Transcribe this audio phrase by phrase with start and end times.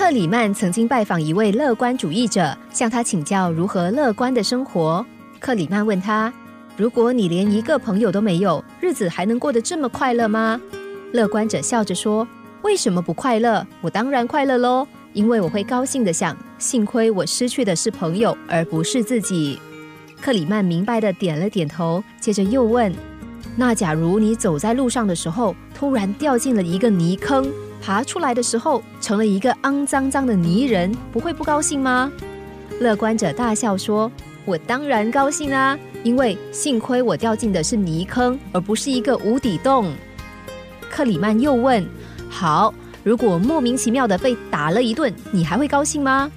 [0.00, 5.04] 克里曼曾经拜访一位乐观主义者，向他请教如何乐观的生活。
[5.38, 6.32] 克里曼问他
[6.74, 10.58] ：“如果你连一个朋友都没有，日子还能过得这么快乐吗？”
[11.12, 12.26] 乐观者笑着说
[12.64, 13.64] ：“为什么不快乐？
[13.82, 19.60] 我当然快乐喽，因为我会高兴的想，幸亏我失去的是朋友，而不是自己。”
[20.18, 22.90] 克里曼明白的点了点头，接着又问
[23.54, 27.46] ：“那假如你走在路上的时候，突然掉进了一个泥坑？”
[27.80, 32.12] 爬出来的时候成了一个肮脏脏的泥人，不会不高兴吗？
[32.78, 34.10] 乐观者大笑说
[34.44, 39.92] ：“我当然高兴啊，因为幸亏我掉进的是泥坑，而不是一个无底洞。”
[40.90, 41.86] 克里曼又问
[42.28, 46.30] ：“好，如果莫名其妙的被打了一顿，你还会高兴吗？”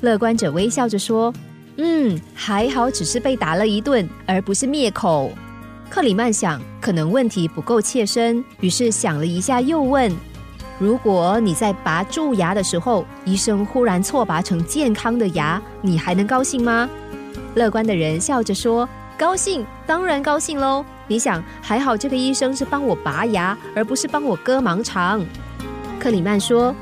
[0.00, 1.32] 乐观者微笑着说
[1.76, 5.30] ：“嗯，还好，只是被打了一顿，而不是灭口。”
[5.88, 10.12] 克里曼想，可能问题不够切身，于是想了一下，又问。
[10.78, 16.88] 如果你在拔蛀牙的时候，医生忽然错拔成健康的牙，你还能高兴吗？
[17.54, 20.84] 乐观的人笑着说：“高兴，当然高兴喽！
[21.06, 25.24] 你想，还好这个医生是帮我拔牙，而不是帮我割盲肠。”
[25.98, 26.74] 克里曼说：“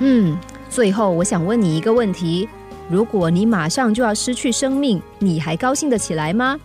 [0.00, 0.36] 嗯，
[0.68, 2.48] 最后我想问你一个问题：
[2.90, 6.58] 如果你马上就要失去生命，你还高兴得起来吗？”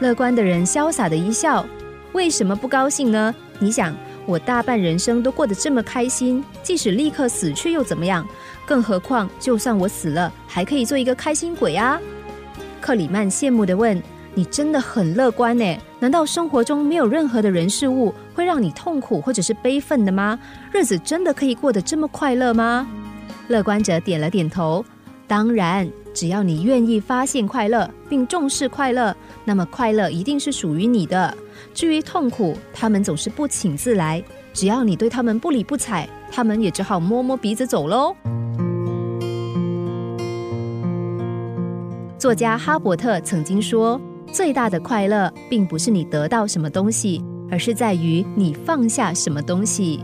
[0.00, 1.64] 乐观的人潇洒的一笑
[2.12, 3.34] ：“为什么不高兴呢？
[3.58, 8.26] 你想。”我大半人生都过得这么开心，即使立刻死去又怎么样？
[8.66, 12.00] 更何况，就算我死了，还可以做一个开心鬼啊！
[12.80, 14.02] 克里曼羡慕的问
[14.34, 15.78] ：“你真的很乐观呢？
[16.00, 20.38] 难道生活中没有任何的人事物会让你痛苦或者是悲愤的吗？
[20.72, 22.86] 日子真的可以过得这么快乐吗？”
[23.48, 24.84] 乐观者点了点头
[25.28, 31.36] ：“当然，只要你愿意发现快乐并重视快乐，那么快乐一定是属于你的。”
[31.74, 34.22] 至于痛苦，他们总是不请自来。
[34.52, 38.14] 只要你对他们不理不睬，他们也只好摸摸鼻子走喽。
[42.18, 44.00] 作家哈伯特曾经说
[44.32, 50.02] ：“最大的快乐，并不是你得到什么东西，而是在于你放下什么东西。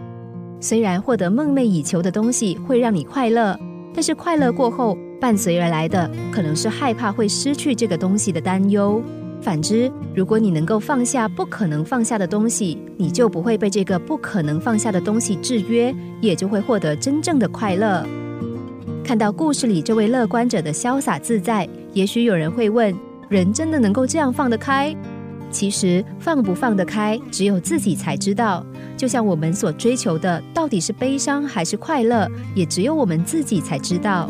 [0.60, 3.58] 虽然获得梦寐以求的东西会让你快乐，
[3.94, 9.02] 但是快乐过后，伴随而来的可能是害怕会失去这个东西的担忧。”
[9.42, 18.06] 反之，如果你能够放下不可能放下的东西，你就不会被这个不可能放下的东西制约，也就会获得真正的快乐。
[19.02, 22.94] 看到故事里这位乐观者的潇洒自在，也许有人会问：
[23.28, 24.94] 人真的能够这样放得开？
[25.52, 28.66] 其实放不放得开，只有自己才知道。
[28.96, 34.28] 就像我们所追求的，到底是悲伤还是快乐，也只有我们自己才知道。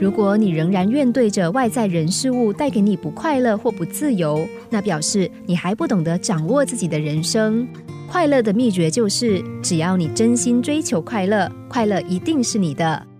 [0.00, 7.66] 如果你仍然怨对着外在人事物带给你不快乐或不自由，那表示你还不懂得掌握自己的人生。
[8.10, 13.11] 快乐的秘诀就是，只要你真心追求快乐，快乐一定是你的。